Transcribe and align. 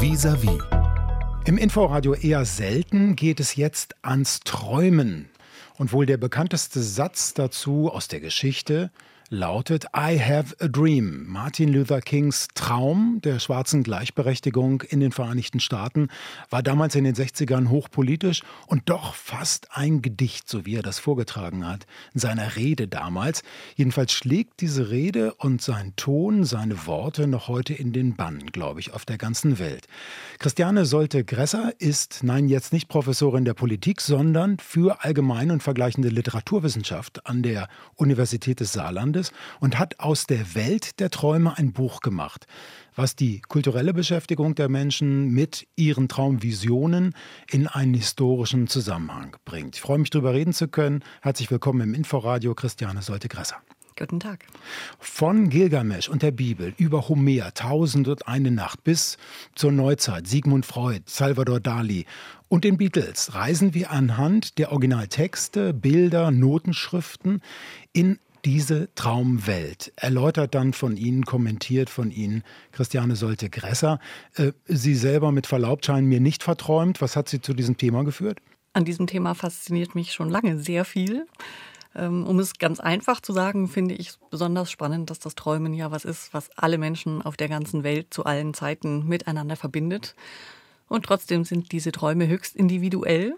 Vis-à-vis. 0.00 0.60
Im 1.44 1.58
Inforadio 1.58 2.14
eher 2.14 2.44
selten 2.44 3.16
geht 3.16 3.40
es 3.40 3.56
jetzt 3.56 3.96
ans 4.02 4.38
Träumen. 4.40 5.28
Und 5.76 5.92
wohl 5.92 6.06
der 6.06 6.18
bekannteste 6.18 6.80
Satz 6.80 7.34
dazu 7.34 7.90
aus 7.90 8.06
der 8.06 8.20
Geschichte 8.20 8.92
lautet 9.30 9.84
I 9.94 10.18
Have 10.18 10.56
a 10.58 10.68
Dream. 10.68 11.26
Martin 11.26 11.70
Luther 11.70 12.00
Kings 12.00 12.48
Traum 12.54 13.20
der 13.22 13.38
schwarzen 13.40 13.82
Gleichberechtigung 13.82 14.80
in 14.82 15.00
den 15.00 15.12
Vereinigten 15.12 15.60
Staaten 15.60 16.08
war 16.48 16.62
damals 16.62 16.94
in 16.94 17.04
den 17.04 17.14
60ern 17.14 17.68
hochpolitisch 17.68 18.42
und 18.66 18.88
doch 18.88 19.14
fast 19.14 19.68
ein 19.72 20.00
Gedicht, 20.00 20.48
so 20.48 20.64
wie 20.64 20.76
er 20.76 20.82
das 20.82 20.98
vorgetragen 20.98 21.66
hat, 21.66 21.86
in 22.14 22.20
seiner 22.20 22.56
Rede 22.56 22.88
damals. 22.88 23.42
Jedenfalls 23.76 24.12
schlägt 24.12 24.62
diese 24.62 24.88
Rede 24.88 25.34
und 25.34 25.60
sein 25.60 25.92
Ton, 25.96 26.44
seine 26.44 26.86
Worte 26.86 27.26
noch 27.26 27.48
heute 27.48 27.74
in 27.74 27.92
den 27.92 28.16
Bann, 28.16 28.38
glaube 28.46 28.80
ich, 28.80 28.94
auf 28.94 29.04
der 29.04 29.18
ganzen 29.18 29.58
Welt. 29.58 29.88
Christiane 30.38 30.86
Solte-Gresser 30.86 31.72
ist, 31.78 32.20
nein, 32.22 32.48
jetzt 32.48 32.72
nicht 32.72 32.88
Professorin 32.88 33.44
der 33.44 33.54
Politik, 33.54 34.00
sondern 34.00 34.58
für 34.58 35.04
allgemeine 35.04 35.52
und 35.52 35.62
vergleichende 35.62 36.08
Literaturwissenschaft 36.08 37.26
an 37.26 37.42
der 37.42 37.68
Universität 37.94 38.60
des 38.60 38.72
Saarlandes 38.72 39.17
Landes 39.18 39.32
und 39.60 39.78
hat 39.78 40.00
aus 40.00 40.26
der 40.26 40.54
Welt 40.54 41.00
der 41.00 41.10
Träume 41.10 41.56
ein 41.58 41.72
Buch 41.72 42.00
gemacht, 42.00 42.46
was 42.94 43.16
die 43.16 43.40
kulturelle 43.40 43.92
Beschäftigung 43.92 44.54
der 44.54 44.68
Menschen 44.68 45.30
mit 45.30 45.66
ihren 45.76 46.08
Traumvisionen 46.08 47.14
in 47.50 47.66
einen 47.66 47.94
historischen 47.94 48.68
Zusammenhang 48.68 49.36
bringt. 49.44 49.76
Ich 49.76 49.82
freue 49.82 49.98
mich, 49.98 50.10
darüber 50.10 50.32
reden 50.32 50.52
zu 50.52 50.68
können. 50.68 51.02
Herzlich 51.22 51.50
willkommen 51.50 51.80
im 51.80 51.94
Inforadio, 51.94 52.54
Christiane 52.54 53.02
Solte-Gresser. 53.02 53.56
Guten 53.96 54.20
Tag. 54.20 54.46
Von 55.00 55.48
Gilgamesch 55.48 56.08
und 56.08 56.22
der 56.22 56.30
Bibel 56.30 56.72
über 56.76 57.08
Homer, 57.08 57.52
Tausend 57.52 58.06
und 58.06 58.28
eine 58.28 58.52
Nacht 58.52 58.84
bis 58.84 59.18
zur 59.56 59.72
Neuzeit, 59.72 60.28
Sigmund 60.28 60.64
Freud, 60.64 61.02
Salvador 61.06 61.58
Dali 61.58 62.06
und 62.46 62.62
den 62.62 62.76
Beatles 62.76 63.34
reisen 63.34 63.74
wir 63.74 63.90
anhand 63.90 64.58
der 64.58 64.70
Originaltexte, 64.70 65.74
Bilder, 65.74 66.30
Notenschriften 66.30 67.42
in 67.92 68.20
diese 68.44 68.92
Traumwelt. 68.94 69.92
Erläutert 69.96 70.54
dann 70.54 70.72
von 70.72 70.96
Ihnen, 70.96 71.24
kommentiert 71.24 71.90
von 71.90 72.10
Ihnen 72.10 72.42
Christiane 72.72 73.16
Solte-Gresser. 73.16 74.00
Äh, 74.36 74.52
Sie 74.66 74.94
selber 74.94 75.32
mit 75.32 75.46
Verlaub 75.46 75.84
scheinen 75.84 76.08
mir 76.08 76.20
nicht 76.20 76.42
verträumt. 76.42 77.00
Was 77.00 77.16
hat 77.16 77.28
Sie 77.28 77.40
zu 77.40 77.54
diesem 77.54 77.76
Thema 77.76 78.04
geführt? 78.04 78.38
An 78.72 78.84
diesem 78.84 79.06
Thema 79.06 79.34
fasziniert 79.34 79.94
mich 79.94 80.12
schon 80.12 80.30
lange 80.30 80.58
sehr 80.58 80.84
viel. 80.84 81.26
Ähm, 81.94 82.26
um 82.26 82.38
es 82.38 82.58
ganz 82.58 82.80
einfach 82.80 83.20
zu 83.20 83.32
sagen, 83.32 83.68
finde 83.68 83.94
ich 83.94 84.08
es 84.08 84.18
besonders 84.30 84.70
spannend, 84.70 85.10
dass 85.10 85.18
das 85.18 85.34
Träumen 85.34 85.74
ja 85.74 85.90
was 85.90 86.04
ist, 86.04 86.32
was 86.32 86.50
alle 86.56 86.78
Menschen 86.78 87.22
auf 87.22 87.36
der 87.36 87.48
ganzen 87.48 87.82
Welt 87.82 88.12
zu 88.14 88.24
allen 88.24 88.54
Zeiten 88.54 89.06
miteinander 89.06 89.56
verbindet. 89.56 90.14
Und 90.88 91.04
trotzdem 91.04 91.44
sind 91.44 91.72
diese 91.72 91.92
Träume 91.92 92.28
höchst 92.28 92.56
individuell. 92.56 93.36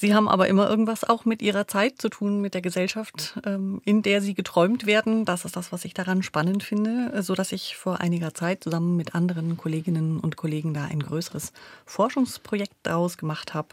Sie 0.00 0.14
haben 0.14 0.28
aber 0.28 0.46
immer 0.46 0.70
irgendwas 0.70 1.02
auch 1.02 1.24
mit 1.24 1.42
ihrer 1.42 1.66
Zeit 1.66 2.00
zu 2.00 2.08
tun, 2.08 2.40
mit 2.40 2.54
der 2.54 2.60
Gesellschaft, 2.60 3.40
ähm, 3.44 3.82
in 3.84 4.02
der 4.02 4.20
sie 4.20 4.34
geträumt 4.34 4.86
werden. 4.86 5.24
Das 5.24 5.44
ist 5.44 5.56
das, 5.56 5.72
was 5.72 5.84
ich 5.84 5.92
daran 5.92 6.22
spannend 6.22 6.62
finde, 6.62 7.20
so 7.24 7.34
dass 7.34 7.50
ich 7.50 7.76
vor 7.76 7.98
einiger 7.98 8.32
Zeit 8.32 8.62
zusammen 8.62 8.94
mit 8.96 9.16
anderen 9.16 9.56
Kolleginnen 9.56 10.20
und 10.20 10.36
Kollegen 10.36 10.72
da 10.72 10.84
ein 10.84 11.00
größeres 11.00 11.52
Forschungsprojekt 11.84 12.76
daraus 12.84 13.18
gemacht 13.18 13.54
habe. 13.54 13.70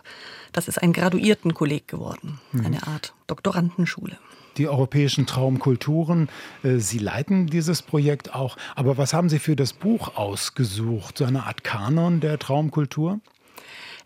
Das 0.51 0.67
ist 0.67 0.81
ein 0.81 0.93
Graduiertenkolleg 0.93 1.87
geworden, 1.87 2.39
mhm. 2.51 2.65
eine 2.65 2.87
Art 2.87 3.13
Doktorandenschule 3.27 4.17
die 4.57 4.69
europäischen 4.69 5.25
Traumkulturen. 5.25 6.29
Äh, 6.63 6.77
sie 6.77 6.97
leiten 6.97 7.47
dieses 7.47 7.81
Projekt 7.81 8.33
auch. 8.33 8.55
Aber 8.73 8.97
was 8.97 9.13
haben 9.13 9.27
Sie 9.27 9.39
für 9.39 9.57
das 9.57 9.73
Buch 9.73 10.15
ausgesucht? 10.15 11.17
So 11.17 11.25
eine 11.25 11.43
Art 11.43 11.65
Kanon 11.65 12.21
der 12.21 12.39
Traumkultur? 12.39 13.19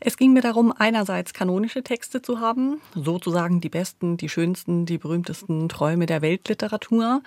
Es 0.02 0.16
ging 0.16 0.32
mir 0.32 0.42
darum, 0.42 0.74
einerseits 0.78 1.34
kanonische 1.34 1.84
Texte 1.84 2.22
zu 2.22 2.40
haben, 2.40 2.80
sozusagen 2.96 3.60
die 3.60 3.68
besten, 3.68 4.16
die 4.16 4.30
schönsten, 4.30 4.86
die 4.86 4.98
berühmtesten 4.98 5.68
Träume 5.68 6.06
der 6.06 6.22
Weltliteratur. 6.22 7.22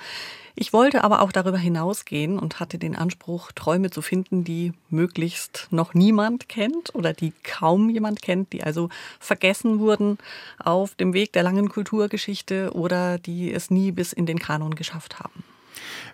Ich 0.54 0.72
wollte 0.72 1.04
aber 1.04 1.20
auch 1.20 1.32
darüber 1.32 1.58
hinausgehen 1.58 2.38
und 2.38 2.60
hatte 2.60 2.78
den 2.78 2.96
Anspruch, 2.96 3.52
Träume 3.52 3.90
zu 3.90 4.00
finden, 4.00 4.44
die 4.44 4.72
möglichst 4.88 5.68
noch 5.70 5.92
niemand 5.92 6.48
kennt 6.48 6.94
oder 6.94 7.12
die 7.12 7.34
kaum 7.42 7.90
jemand 7.90 8.22
kennt, 8.22 8.54
die 8.54 8.62
also 8.62 8.88
vergessen 9.20 9.78
wurden 9.78 10.16
auf 10.58 10.94
dem 10.94 11.12
Weg 11.12 11.34
der 11.34 11.42
langen 11.42 11.68
Kulturgeschichte 11.68 12.72
oder 12.72 13.18
die 13.18 13.52
es 13.52 13.70
nie 13.70 13.92
bis 13.92 14.14
in 14.14 14.24
den 14.24 14.38
Kanon 14.38 14.76
geschafft 14.76 15.20
haben. 15.20 15.44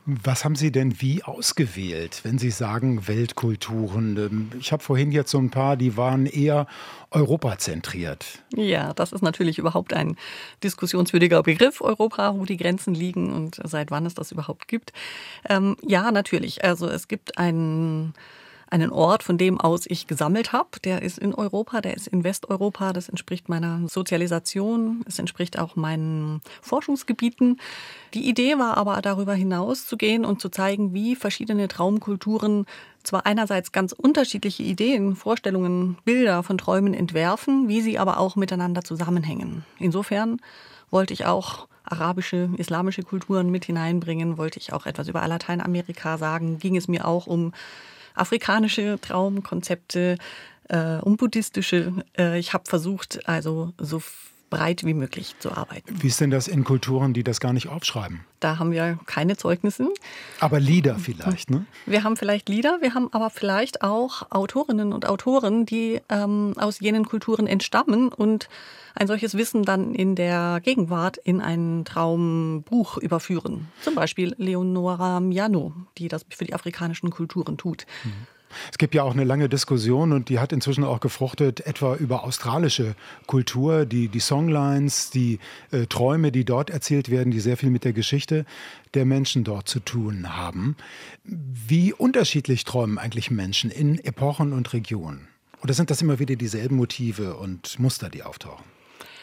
Was 0.06 0.44
haben 0.44 0.56
Sie 0.56 0.72
denn 0.72 1.00
wie 1.00 1.22
ausgewählt, 1.22 2.20
wenn 2.22 2.38
Sie 2.38 2.50
sagen 2.50 3.06
Weltkulturen? 3.08 4.16
Ähm, 4.16 4.50
ich 4.58 4.72
habe 4.72 4.82
vorhin 4.82 5.12
jetzt 5.12 5.30
so 5.30 5.38
ein 5.38 5.50
paar, 5.50 5.76
die 5.76 5.96
waren 5.96 6.26
eher 6.26 6.66
europazentriert. 7.10 8.42
Ja, 8.54 8.92
das 8.94 9.12
ist 9.12 9.22
natürlich 9.22 9.58
überhaupt 9.58 9.92
ein 9.92 10.16
diskussionswürdiger 10.62 11.42
Begriff, 11.42 11.80
Europa, 11.80 12.34
wo 12.36 12.44
die 12.44 12.56
Grenzen 12.56 12.94
liegen 12.94 13.32
und 13.32 13.60
seit 13.64 13.90
wann 13.90 14.06
es 14.06 14.14
das 14.14 14.32
überhaupt 14.32 14.68
gibt. 14.68 14.92
Ähm, 15.48 15.76
ja, 15.82 16.10
natürlich. 16.10 16.64
Also 16.64 16.88
es 16.88 17.08
gibt 17.08 17.38
einen 17.38 18.14
einen 18.70 18.90
Ort, 18.90 19.22
von 19.22 19.38
dem 19.38 19.60
aus 19.60 19.84
ich 19.86 20.06
gesammelt 20.06 20.52
habe. 20.52 20.80
Der 20.84 21.02
ist 21.02 21.18
in 21.18 21.34
Europa, 21.34 21.80
der 21.80 21.96
ist 21.96 22.06
in 22.08 22.24
Westeuropa. 22.24 22.92
Das 22.92 23.08
entspricht 23.08 23.48
meiner 23.48 23.88
Sozialisation. 23.88 25.02
Es 25.06 25.18
entspricht 25.18 25.58
auch 25.58 25.76
meinen 25.76 26.40
Forschungsgebieten. 26.62 27.60
Die 28.14 28.28
Idee 28.28 28.58
war 28.58 28.76
aber 28.76 29.00
darüber 29.00 29.34
hinaus 29.34 29.86
zu 29.86 29.96
gehen 29.96 30.24
und 30.24 30.40
zu 30.40 30.48
zeigen, 30.48 30.92
wie 30.94 31.16
verschiedene 31.16 31.68
Traumkulturen 31.68 32.66
zwar 33.02 33.26
einerseits 33.26 33.72
ganz 33.72 33.92
unterschiedliche 33.92 34.62
Ideen, 34.62 35.16
Vorstellungen, 35.16 35.96
Bilder 36.04 36.42
von 36.42 36.58
Träumen 36.58 36.94
entwerfen, 36.94 37.68
wie 37.68 37.80
sie 37.80 37.98
aber 37.98 38.18
auch 38.18 38.36
miteinander 38.36 38.82
zusammenhängen. 38.82 39.64
Insofern 39.78 40.40
wollte 40.90 41.14
ich 41.14 41.24
auch 41.24 41.68
arabische, 41.84 42.50
islamische 42.58 43.02
Kulturen 43.02 43.50
mit 43.50 43.64
hineinbringen, 43.64 44.36
wollte 44.36 44.58
ich 44.58 44.72
auch 44.72 44.84
etwas 44.84 45.08
über 45.08 45.26
Lateinamerika 45.26 46.18
sagen, 46.18 46.58
ging 46.58 46.76
es 46.76 46.86
mir 46.86 47.06
auch 47.06 47.26
um 47.26 47.52
afrikanische 48.18 48.98
Traumkonzepte, 49.00 50.16
äh, 50.68 50.96
um 51.02 51.16
buddhistische. 51.16 51.92
Äh, 52.16 52.38
ich 52.38 52.52
habe 52.52 52.64
versucht, 52.66 53.26
also 53.28 53.72
so 53.78 54.02
breit 54.50 54.84
wie 54.84 54.94
möglich 54.94 55.34
zu 55.38 55.52
arbeiten. 55.52 56.02
Wie 56.02 56.08
ist 56.08 56.20
denn 56.20 56.30
das 56.30 56.48
in 56.48 56.64
Kulturen, 56.64 57.12
die 57.14 57.22
das 57.22 57.40
gar 57.40 57.52
nicht 57.52 57.68
aufschreiben? 57.68 58.20
Da 58.40 58.58
haben 58.58 58.70
wir 58.70 58.98
keine 59.06 59.36
Zeugnisse. 59.36 59.88
Aber 60.40 60.60
Lieder 60.60 60.96
vielleicht, 60.96 61.50
ne? 61.50 61.66
Wir 61.86 62.04
haben 62.04 62.16
vielleicht 62.16 62.48
Lieder, 62.48 62.78
wir 62.80 62.94
haben 62.94 63.12
aber 63.12 63.30
vielleicht 63.30 63.82
auch 63.82 64.30
Autorinnen 64.30 64.92
und 64.92 65.06
Autoren, 65.06 65.66
die 65.66 66.00
ähm, 66.08 66.54
aus 66.56 66.80
jenen 66.80 67.04
Kulturen 67.04 67.46
entstammen 67.46 68.08
und 68.08 68.48
ein 68.94 69.06
solches 69.06 69.36
Wissen 69.36 69.64
dann 69.64 69.94
in 69.94 70.14
der 70.14 70.60
Gegenwart 70.62 71.16
in 71.18 71.40
ein 71.40 71.84
Traumbuch 71.84 72.98
überführen. 72.98 73.68
Zum 73.82 73.94
Beispiel 73.94 74.34
Leonora 74.38 75.20
Miano, 75.20 75.72
die 75.98 76.08
das 76.08 76.24
für 76.28 76.44
die 76.44 76.54
afrikanischen 76.54 77.10
Kulturen 77.10 77.56
tut. 77.56 77.86
Mhm. 78.04 78.37
Es 78.70 78.78
gibt 78.78 78.94
ja 78.94 79.02
auch 79.02 79.12
eine 79.12 79.24
lange 79.24 79.48
Diskussion 79.48 80.12
und 80.12 80.28
die 80.28 80.38
hat 80.38 80.52
inzwischen 80.52 80.84
auch 80.84 81.00
gefruchtet, 81.00 81.60
etwa 81.60 81.94
über 81.96 82.24
australische 82.24 82.94
Kultur, 83.26 83.86
die, 83.86 84.08
die 84.08 84.20
Songlines, 84.20 85.10
die 85.10 85.38
äh, 85.70 85.86
Träume, 85.86 86.32
die 86.32 86.44
dort 86.44 86.70
erzählt 86.70 87.10
werden, 87.10 87.30
die 87.30 87.40
sehr 87.40 87.56
viel 87.56 87.70
mit 87.70 87.84
der 87.84 87.92
Geschichte 87.92 88.44
der 88.94 89.04
Menschen 89.04 89.44
dort 89.44 89.68
zu 89.68 89.80
tun 89.80 90.36
haben. 90.36 90.76
Wie 91.24 91.92
unterschiedlich 91.92 92.64
träumen 92.64 92.98
eigentlich 92.98 93.30
Menschen 93.30 93.70
in 93.70 94.02
Epochen 94.02 94.52
und 94.52 94.72
Regionen? 94.72 95.28
Oder 95.62 95.74
sind 95.74 95.90
das 95.90 96.02
immer 96.02 96.18
wieder 96.18 96.36
dieselben 96.36 96.76
Motive 96.76 97.36
und 97.36 97.78
Muster, 97.78 98.08
die 98.08 98.22
auftauchen? 98.22 98.77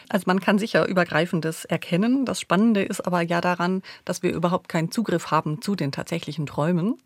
Also 0.08 0.24
man 0.26 0.40
kann 0.40 0.58
sicher 0.58 0.86
Übergreifendes 0.86 1.64
erkennen. 1.64 2.24
Das 2.24 2.40
Spannende 2.40 2.82
ist 2.82 3.06
aber 3.06 3.22
ja 3.22 3.40
daran, 3.40 3.82
dass 4.04 4.22
wir 4.22 4.32
überhaupt 4.32 4.68
keinen 4.68 4.90
Zugriff 4.90 5.30
haben 5.30 5.60
zu 5.60 5.74
den 5.74 5.92
tatsächlichen 5.92 6.46
Träumen. 6.46 6.96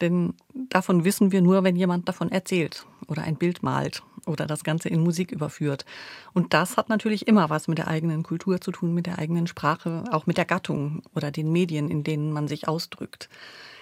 Denn 0.00 0.34
davon 0.54 1.04
wissen 1.04 1.32
wir 1.32 1.42
nur, 1.42 1.64
wenn 1.64 1.76
jemand 1.76 2.08
davon 2.08 2.32
erzählt 2.32 2.86
oder 3.08 3.22
ein 3.22 3.36
Bild 3.36 3.62
malt 3.62 4.02
oder 4.26 4.46
das 4.46 4.64
Ganze 4.64 4.88
in 4.88 5.02
Musik 5.02 5.32
überführt. 5.32 5.84
Und 6.32 6.54
das 6.54 6.76
hat 6.76 6.88
natürlich 6.88 7.28
immer 7.28 7.50
was 7.50 7.68
mit 7.68 7.78
der 7.78 7.88
eigenen 7.88 8.22
Kultur 8.22 8.60
zu 8.60 8.72
tun, 8.72 8.94
mit 8.94 9.06
der 9.06 9.18
eigenen 9.18 9.46
Sprache, 9.46 10.04
auch 10.10 10.26
mit 10.26 10.38
der 10.38 10.44
Gattung 10.44 11.02
oder 11.14 11.30
den 11.30 11.52
Medien, 11.52 11.90
in 11.90 12.04
denen 12.04 12.32
man 12.32 12.48
sich 12.48 12.68
ausdrückt. 12.68 13.28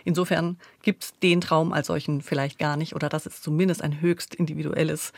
Insofern 0.05 0.59
gibt 0.83 1.05
es 1.05 1.19
den 1.23 1.41
Traum 1.41 1.73
als 1.73 1.87
solchen 1.87 2.21
vielleicht 2.21 2.59
gar 2.59 2.77
nicht 2.77 2.95
oder 2.95 3.09
das 3.09 3.27
ist 3.27 3.43
zumindest 3.43 3.83
ein 3.83 4.01
höchst 4.01 4.35
individuelles 4.35 5.13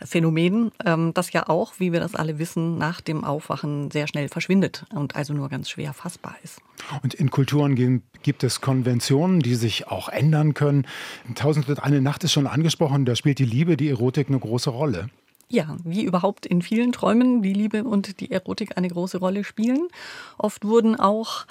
Phänomen, 0.00 0.70
ähm, 0.84 1.12
das 1.12 1.32
ja 1.32 1.48
auch, 1.48 1.74
wie 1.78 1.92
wir 1.92 1.98
das 1.98 2.14
alle 2.14 2.38
wissen, 2.38 2.78
nach 2.78 3.00
dem 3.00 3.24
Aufwachen 3.24 3.90
sehr 3.90 4.06
schnell 4.06 4.28
verschwindet 4.28 4.84
und 4.94 5.16
also 5.16 5.34
nur 5.34 5.48
ganz 5.48 5.68
schwer 5.68 5.92
fassbar 5.92 6.36
ist. 6.44 6.60
Und 7.02 7.14
in 7.14 7.30
Kulturen 7.30 8.02
gibt 8.22 8.44
es 8.44 8.60
Konventionen, 8.60 9.40
die 9.40 9.56
sich 9.56 9.88
auch 9.88 10.08
ändern 10.08 10.54
können. 10.54 10.86
Tausend 11.34 11.68
eine 11.82 12.00
Nacht 12.00 12.22
ist 12.22 12.32
schon 12.32 12.46
angesprochen, 12.46 13.04
da 13.04 13.16
spielt 13.16 13.40
die 13.40 13.44
Liebe, 13.44 13.76
die 13.76 13.88
Erotik 13.88 14.28
eine 14.28 14.38
große 14.38 14.70
Rolle. 14.70 15.10
Ja, 15.50 15.76
wie 15.82 16.02
überhaupt 16.02 16.44
in 16.44 16.60
vielen 16.60 16.92
Träumen 16.92 17.40
die 17.40 17.54
Liebe 17.54 17.84
und 17.84 18.20
die 18.20 18.30
Erotik 18.30 18.76
eine 18.76 18.88
große 18.88 19.18
Rolle 19.18 19.44
spielen. 19.44 19.88
Oft 20.36 20.64
wurden 20.64 20.94
auch 20.94 21.46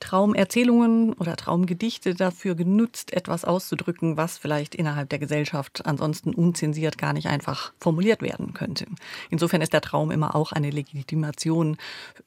Traumerzählungen 0.00 1.12
oder 1.12 1.36
Traumgedichte 1.36 2.14
dafür 2.14 2.54
genutzt, 2.54 3.12
etwas 3.12 3.44
auszudrücken, 3.44 4.16
was 4.16 4.36
vielleicht 4.36 4.74
innerhalb 4.74 5.10
der 5.10 5.20
Gesellschaft 5.20 5.86
ansonsten 5.86 6.34
unzensiert 6.34 6.98
gar 6.98 7.12
nicht 7.12 7.28
einfach 7.28 7.72
formuliert 7.78 8.20
werden 8.20 8.52
könnte. 8.52 8.86
Insofern 9.30 9.60
ist 9.60 9.72
der 9.72 9.80
Traum 9.80 10.10
immer 10.10 10.34
auch 10.34 10.52
eine 10.52 10.70
Legitimation, 10.70 11.76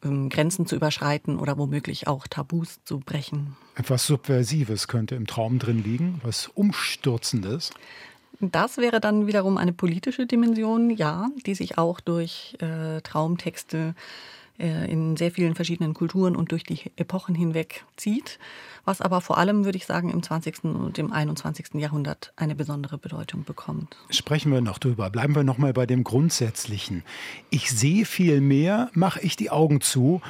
ähm, 0.04 0.30
Grenzen 0.30 0.68
zu 0.68 0.75
überschreiten 0.75 1.38
oder 1.38 1.57
womöglich 1.57 2.07
auch 2.07 2.27
Tabus 2.27 2.80
zu 2.86 3.00
brechen. 3.00 3.57
Etwas 3.75 4.07
Subversives 4.07 4.88
könnte 4.88 5.16
im 5.16 5.27
Traum 5.27 5.60
drin 5.60 5.83
liegen, 5.83 6.22
was 6.24 6.48
Umstürzendes. 6.48 7.72
Das 8.40 8.78
wäre 8.78 9.00
dann 9.00 9.28
wiederum 9.28 9.58
eine 9.58 9.74
politische 9.74 10.26
Dimension, 10.26 10.90
ja, 10.90 11.30
die 11.46 11.56
sich 11.56 11.78
auch 11.78 12.00
durch 12.00 12.58
äh, 12.60 13.02
Traumtexte 13.02 13.96
äh, 14.58 14.90
in 14.90 15.18
sehr 15.18 15.32
vielen 15.32 15.54
verschiedenen 15.56 15.94
Kulturen 15.94 16.36
und 16.36 16.52
durch 16.52 16.64
die 16.64 16.80
Epochen 16.96 17.36
hinweg 17.36 17.84
zieht, 17.98 18.40
was 18.86 19.02
aber 19.02 19.20
vor 19.20 19.38
allem, 19.38 19.66
würde 19.66 19.78
ich 19.78 19.86
sagen, 19.86 20.10
im 20.10 20.24
20. 20.24 20.64
und 20.64 20.98
im 20.98 21.12
21. 21.12 21.74
Jahrhundert 21.74 22.32
eine 22.38 22.56
besondere 22.56 22.98
Bedeutung 22.98 23.44
bekommt. 23.44 23.98
Sprechen 24.10 24.52
wir 24.52 24.62
noch 24.62 24.78
drüber. 24.78 25.10
Bleiben 25.10 25.36
wir 25.36 25.44
noch 25.44 25.58
mal 25.58 25.74
bei 25.74 25.86
dem 25.86 26.04
Grundsätzlichen. 26.04 27.04
Ich 27.50 27.70
sehe 27.72 28.06
viel 28.06 28.40
mehr, 28.40 28.90
mache 28.94 29.20
ich 29.22 29.36
die 29.36 29.50
Augen 29.50 29.82
zu, 29.82 30.22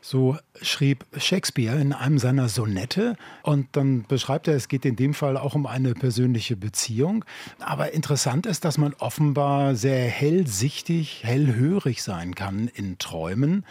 so 0.00 0.36
schrieb 0.62 1.04
Shakespeare 1.16 1.78
in 1.78 1.92
einem 1.92 2.18
seiner 2.18 2.48
Sonette. 2.48 3.16
Und 3.42 3.68
dann 3.72 4.04
beschreibt 4.04 4.48
er, 4.48 4.54
es 4.54 4.68
geht 4.68 4.84
in 4.84 4.96
dem 4.96 5.14
Fall 5.14 5.36
auch 5.36 5.54
um 5.54 5.66
eine 5.66 5.94
persönliche 5.94 6.56
Beziehung. 6.56 7.24
Aber 7.58 7.92
interessant 7.92 8.46
ist, 8.46 8.64
dass 8.64 8.78
man 8.78 8.94
offenbar 8.94 9.74
sehr 9.74 10.06
hellsichtig, 10.08 11.22
hellhörig 11.24 12.02
sein 12.02 12.34
kann 12.34 12.68
in 12.68 12.98
Träumen. 12.98 13.64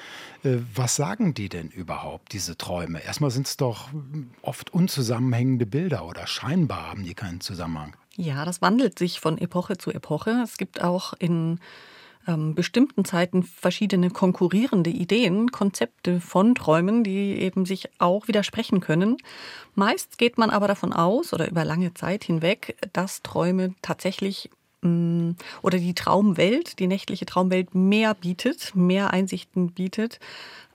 Äh, 0.43 0.57
was 0.73 0.95
sagen 0.95 1.33
die 1.33 1.49
denn 1.49 1.69
überhaupt, 1.69 2.33
diese 2.33 2.57
Träume? 2.57 3.03
Erstmal 3.03 3.31
sind 3.31 3.47
es 3.47 3.57
doch 3.57 3.89
oft 4.41 4.73
unzusammenhängende 4.73 5.65
Bilder 5.65 6.05
oder 6.05 6.27
scheinbar 6.27 6.89
haben 6.89 7.03
die 7.03 7.15
keinen 7.15 7.41
Zusammenhang. 7.41 7.95
Ja, 8.15 8.43
das 8.45 8.61
wandelt 8.61 8.99
sich 8.99 9.19
von 9.19 9.37
Epoche 9.37 9.77
zu 9.77 9.91
Epoche. 9.91 10.41
Es 10.43 10.57
gibt 10.57 10.81
auch 10.81 11.13
in 11.13 11.59
ähm, 12.27 12.55
bestimmten 12.55 13.05
Zeiten 13.05 13.43
verschiedene 13.43 14.09
konkurrierende 14.09 14.89
Ideen, 14.89 15.51
Konzepte 15.51 16.19
von 16.19 16.55
Träumen, 16.55 17.03
die 17.03 17.39
eben 17.39 17.65
sich 17.65 17.89
auch 17.99 18.27
widersprechen 18.27 18.79
können. 18.79 19.17
Meist 19.75 20.17
geht 20.17 20.37
man 20.37 20.49
aber 20.49 20.67
davon 20.67 20.93
aus 20.93 21.33
oder 21.33 21.49
über 21.49 21.65
lange 21.65 21.93
Zeit 21.93 22.23
hinweg, 22.23 22.77
dass 22.93 23.21
Träume 23.21 23.73
tatsächlich 23.81 24.49
mm, 24.81 25.31
oder 25.61 25.77
die 25.77 25.95
Traumwelt, 25.95 26.79
die 26.79 26.87
nächtliche 26.87 27.25
Traumwelt 27.25 27.73
mehr 27.73 28.13
bietet, 28.13 28.75
mehr 28.75 29.11
Einsichten 29.11 29.71
bietet, 29.71 30.19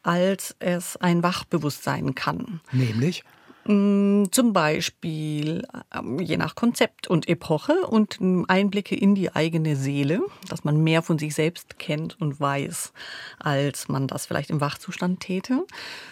als 0.03 0.55
es 0.59 0.97
ein 0.97 1.23
Wachbewusstsein 1.23 2.15
kann. 2.15 2.61
Nämlich? 2.73 3.25
Mm, 3.67 4.25
zum 4.31 4.53
Beispiel 4.53 5.67
ähm, 5.95 6.19
je 6.19 6.37
nach 6.37 6.55
Konzept 6.55 7.09
und 7.09 7.29
Epoche 7.29 7.87
und 7.87 8.19
Einblicke 8.49 8.95
in 8.95 9.15
die 9.15 9.35
eigene 9.35 9.75
Seele, 9.77 10.21
dass 10.49 10.65
man 10.65 10.83
mehr 10.83 11.01
von 11.03 11.19
sich 11.19 11.35
selbst 11.35 11.79
kennt 11.79 12.21
und 12.21 12.39
weiß, 12.39 12.93
als 13.39 13.89
man 13.89 14.07
das 14.07 14.27
vielleicht 14.27 14.51
im 14.51 14.61
Wachzustand 14.61 15.21
täte. 15.21 15.65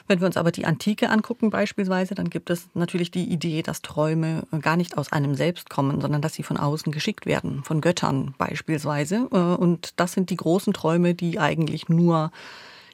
Wenn 0.09 0.21
wir 0.21 0.27
uns 0.27 0.39
aber 0.39 0.51
die 0.51 0.65
Antike 0.65 1.11
angucken 1.11 1.51
beispielsweise, 1.51 2.15
dann 2.15 2.31
gibt 2.31 2.49
es 2.49 2.69
natürlich 2.73 3.11
die 3.11 3.25
Idee, 3.25 3.63
dass 3.63 3.83
Träume 3.83 4.45
gar 4.63 4.77
nicht 4.77 4.97
aus 4.97 5.13
einem 5.13 5.35
selbst 5.35 5.69
kommen, 5.69 6.01
sondern 6.01 6.23
dass 6.23 6.35
sie 6.35 6.45
von 6.45 6.57
außen 6.57 6.91
geschickt 6.91 7.27
werden, 7.27 7.65
von 7.65 7.83
Göttern 7.83 8.35
beispielsweise. 8.39 9.29
Äh, 9.31 9.37
und 9.37 10.01
das 10.01 10.13
sind 10.13 10.31
die 10.31 10.37
großen 10.37 10.73
Träume, 10.73 11.15
die 11.15 11.39
eigentlich 11.39 11.91
nur 11.91 12.31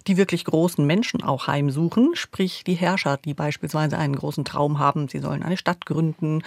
die 0.08 0.16
wirklich 0.16 0.44
großen 0.44 0.84
Menschen 0.84 1.22
auch 1.22 1.46
heimsuchen, 1.46 2.12
sprich 2.14 2.64
die 2.64 2.74
Herrscher, 2.74 3.18
die 3.18 3.34
beispielsweise 3.34 3.98
einen 3.98 4.16
großen 4.16 4.44
Traum 4.44 4.78
haben, 4.78 5.08
sie 5.08 5.18
sollen 5.18 5.42
eine 5.42 5.56
Stadt 5.56 5.86
gründen 5.86 6.42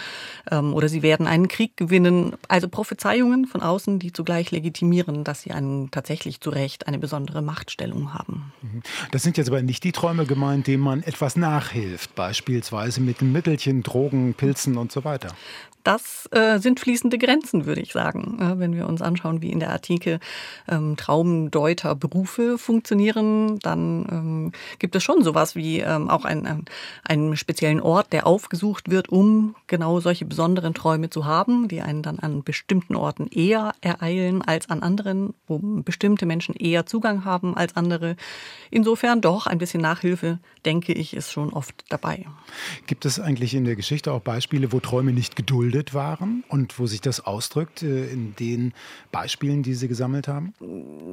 ähm, 0.50 0.74
oder 0.74 0.90
sie 0.90 1.04
werden 1.04 1.28
einen 1.28 1.48
Krieg 1.48 1.78
gewinnen. 1.78 2.36
Also 2.48 2.68
Prophezeiungen 2.68 3.46
von 3.46 3.62
außen, 3.62 4.00
die 4.00 4.12
zugleich 4.12 4.52
legitimieren, 4.52 5.24
dass 5.24 5.44
sie 5.44 5.52
einen 5.52 5.92
tatsächlich 5.92 6.42
zu 6.42 6.50
Recht 6.50 6.88
eine 6.88 6.98
besondere 6.98 7.42
Machtstellung 7.42 8.13
haben. 8.13 8.52
Mhm. 8.62 8.81
Das 9.12 9.22
sind 9.22 9.38
jetzt 9.38 9.48
aber 9.48 9.62
nicht 9.62 9.84
die 9.84 9.92
Träume 9.92 10.25
gemeint, 10.25 10.68
denen 10.68 10.84
man 10.84 11.04
etwas 11.04 11.36
nachhilft, 11.36 12.16
beispielsweise 12.16 13.00
mit 13.00 13.22
Mittelchen, 13.22 13.84
Drogen, 13.84 14.34
Pilzen 14.34 14.78
und 14.78 14.92
so 14.92 15.04
weiter 15.04 15.30
das 15.84 16.30
äh, 16.31 16.60
sind 16.60 16.80
fließende 16.80 17.18
Grenzen, 17.18 17.66
würde 17.66 17.81
ich 17.81 17.94
sagen. 17.94 18.38
Äh, 18.40 18.60
wenn 18.60 18.75
wir 18.75 18.88
uns 18.88 19.02
anschauen, 19.02 19.42
wie 19.42 19.52
in 19.52 19.60
der 19.60 19.72
Artikel 19.72 20.19
ähm, 20.68 20.96
Traumdeuter 20.98 21.96
Berufe 21.96 22.58
dann 23.59 24.06
ähm, 24.12 24.51
gibt 24.80 24.95
es 24.95 25.03
schon 25.03 25.24
sowas 25.24 25.56
wie 25.56 25.80
ähm, 25.80 26.09
auch 26.09 26.25
ein, 26.25 26.45
ein, 26.45 26.65
einen 27.03 27.38
speziellen 27.38 27.81
Ort, 27.81 28.13
der 28.13 28.27
aufgesucht 28.27 28.89
wird, 28.89 29.09
um 29.09 29.56
genau 29.68 30.00
solche 30.00 30.25
besonderen 30.25 30.74
Träume 30.74 31.09
zu 31.09 31.25
haben, 31.25 31.68
die 31.68 31.81
einen 31.81 32.03
dann 32.03 32.19
an 32.19 32.44
bestimmten 32.44 32.95
Orten 32.95 33.27
eher 33.27 33.74
ereilen 33.81 34.42
als 34.42 34.69
an 34.69 34.83
anderen, 34.83 35.33
wo 35.48 35.59
bestimmte 35.59 36.25
Menschen 36.25 36.56
eher 36.56 36.86
Zugang 36.86 37.25
haben 37.25 37.56
als 37.56 37.75
andere. 37.75 38.15
Insofern 38.69 39.21
doch 39.21 39.48
ein 39.48 39.57
bisschen 39.57 39.81
Nachhilfe, 39.81 40.39
denke 40.65 40.94
ich, 40.94 41.15
ist 41.15 41.31
schon 41.31 41.53
oft 41.53 41.86
dabei. 41.89 42.25
Gibt 42.88 43.06
es 43.06 43.19
eigentlich 43.19 43.53
in 43.53 43.65
der 43.65 43.75
Geschichte 43.75 44.12
auch 44.12 44.21
Beispiele, 44.21 44.71
wo 44.71 44.80
Träume 44.80 45.13
nicht 45.13 45.36
geduldet 45.36 45.94
waren 45.94 46.44
und 46.50 46.80
wo 46.80 46.88
sich 46.88 47.01
das 47.01 47.19
ausdrückt 47.19 47.83
äh, 47.83 48.09
in 48.12 48.36
den 48.36 48.74
Beispielen, 49.12 49.63
die 49.63 49.74
Sie 49.74 49.88
gesammelt 49.88 50.27
haben? 50.27 50.53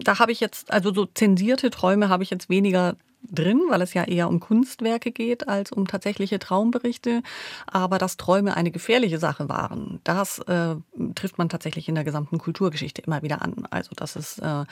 Da 0.02 0.18
habe 0.18 0.32
ich 0.32 0.40
jetzt, 0.40 0.70
also 0.72 0.92
so 0.92 1.06
zensierte 1.06 1.70
Träume 1.70 2.08
habe 2.18 2.24
ich 2.24 2.30
jetzt 2.30 2.48
weniger 2.48 2.96
drin, 3.30 3.60
weil 3.68 3.82
es 3.82 3.94
ja 3.94 4.04
eher 4.04 4.28
um 4.28 4.40
Kunstwerke 4.40 5.10
geht 5.10 5.48
als 5.48 5.72
um 5.72 5.86
tatsächliche 5.86 6.38
Traumberichte. 6.38 7.22
Aber 7.66 7.98
dass 7.98 8.16
Träume 8.16 8.56
eine 8.56 8.70
gefährliche 8.70 9.18
Sache 9.18 9.48
waren, 9.48 10.00
das 10.04 10.38
äh, 10.40 10.76
trifft 11.14 11.38
man 11.38 11.48
tatsächlich 11.48 11.88
in 11.88 11.94
der 11.94 12.04
gesamten 12.04 12.38
Kulturgeschichte 12.38 13.02
immer 13.02 13.22
wieder 13.22 13.42
an. 13.42 13.66
Also 13.70 13.90
dass 13.94 14.16
es 14.16 14.38
äh, 14.38 14.64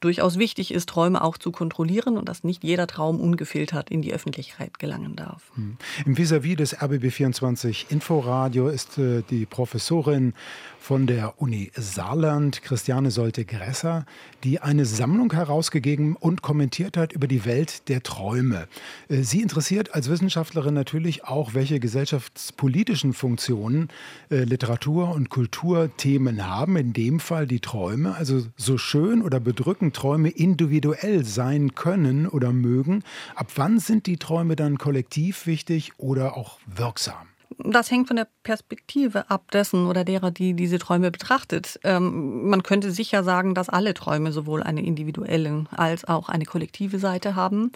durchaus 0.00 0.38
wichtig 0.38 0.72
ist, 0.72 0.88
Träume 0.88 1.22
auch 1.22 1.38
zu 1.38 1.52
kontrollieren 1.52 2.16
und 2.16 2.28
dass 2.28 2.44
nicht 2.44 2.64
jeder 2.64 2.86
Traum 2.86 3.20
ungefiltert 3.20 3.90
in 3.90 4.02
die 4.02 4.12
Öffentlichkeit 4.12 4.78
gelangen 4.78 5.16
darf. 5.16 5.42
Hm. 5.54 5.76
Im 6.06 6.16
Vis-à-vis 6.16 6.54
-vis 6.54 6.56
des 6.56 6.78
RBB24 6.78 7.90
Inforadio 7.90 8.68
ist 8.68 8.98
äh, 8.98 9.22
die 9.30 9.46
Professorin 9.46 10.34
von 10.80 11.06
der 11.06 11.40
Uni 11.40 11.70
Saarland, 11.76 12.62
Christiane 12.62 13.10
Solte-Gresser, 13.10 14.06
die 14.42 14.60
eine 14.60 14.86
Sammlung 14.86 15.32
herausgegeben 15.32 16.16
und 16.16 16.42
kommentiert 16.42 16.96
hat 16.96 17.12
über 17.12 17.26
die 17.26 17.44
Welt 17.44 17.88
der 17.88 17.99
Träume. 18.02 18.68
Äh, 19.08 19.22
sie 19.22 19.40
interessiert 19.40 19.94
als 19.94 20.10
Wissenschaftlerin 20.10 20.74
natürlich 20.74 21.24
auch, 21.24 21.54
welche 21.54 21.80
gesellschaftspolitischen 21.80 23.12
Funktionen 23.12 23.88
äh, 24.30 24.44
Literatur- 24.44 25.14
und 25.14 25.30
Kulturthemen 25.30 26.46
haben, 26.46 26.76
in 26.76 26.92
dem 26.92 27.20
Fall 27.20 27.46
die 27.46 27.60
Träume. 27.60 28.14
Also 28.14 28.46
so 28.56 28.78
schön 28.78 29.22
oder 29.22 29.40
bedrückend 29.40 29.96
Träume 29.96 30.28
individuell 30.28 31.24
sein 31.24 31.74
können 31.74 32.26
oder 32.26 32.52
mögen. 32.52 33.02
Ab 33.34 33.52
wann 33.56 33.78
sind 33.78 34.06
die 34.06 34.18
Träume 34.18 34.56
dann 34.56 34.78
kollektiv 34.78 35.46
wichtig 35.46 35.92
oder 35.96 36.36
auch 36.36 36.58
wirksam? 36.66 37.29
Das 37.58 37.90
hängt 37.90 38.08
von 38.08 38.16
der 38.16 38.28
Perspektive 38.42 39.30
ab 39.30 39.50
dessen 39.50 39.86
oder 39.86 40.04
derer, 40.04 40.30
die 40.30 40.54
diese 40.54 40.78
Träume 40.78 41.10
betrachtet. 41.10 41.80
Ähm, 41.84 42.48
man 42.48 42.62
könnte 42.62 42.90
sicher 42.90 43.24
sagen, 43.24 43.54
dass 43.54 43.68
alle 43.68 43.94
Träume 43.94 44.32
sowohl 44.32 44.62
eine 44.62 44.84
individuelle 44.84 45.64
als 45.70 46.04
auch 46.04 46.28
eine 46.28 46.44
kollektive 46.44 46.98
Seite 46.98 47.34
haben. 47.34 47.72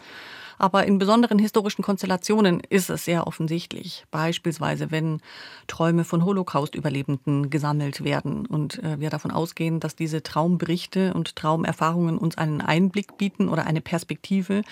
Aber 0.58 0.86
in 0.86 0.98
besonderen 0.98 1.38
historischen 1.38 1.82
Konstellationen 1.82 2.60
ist 2.68 2.88
es 2.88 3.04
sehr 3.04 3.26
offensichtlich. 3.26 4.04
Beispielsweise, 4.12 4.92
wenn 4.92 5.20
Träume 5.66 6.04
von 6.04 6.24
Holocaust-Überlebenden 6.24 7.50
gesammelt 7.50 8.04
werden 8.04 8.46
und 8.46 8.82
äh, 8.82 9.00
wir 9.00 9.10
davon 9.10 9.32
ausgehen, 9.32 9.80
dass 9.80 9.96
diese 9.96 10.22
Traumberichte 10.22 11.12
und 11.14 11.34
Traumerfahrungen 11.36 12.18
uns 12.18 12.38
einen 12.38 12.60
Einblick 12.60 13.18
bieten 13.18 13.48
oder 13.48 13.66
eine 13.66 13.80
Perspektive, 13.80 14.62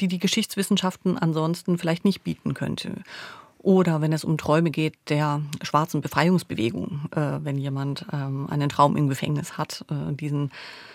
die 0.00 0.08
die 0.08 0.18
Geschichtswissenschaften 0.18 1.16
ansonsten 1.16 1.78
vielleicht 1.78 2.04
nicht 2.04 2.22
bieten 2.22 2.54
könnte. 2.54 2.96
Oder 3.62 4.00
wenn 4.00 4.12
es 4.12 4.24
um 4.24 4.38
Träume 4.38 4.70
geht 4.70 4.94
der 5.08 5.40
schwarzen 5.62 6.00
Befreiungsbewegung, 6.00 7.02
äh, 7.14 7.38
wenn 7.42 7.58
jemand 7.58 8.04
ähm, 8.12 8.48
einen 8.50 8.68
Traum 8.68 8.96
im 8.96 9.08
Gefängnis 9.08 9.56
hat, 9.56 9.84
äh, 9.88 10.12
diesen 10.14 10.50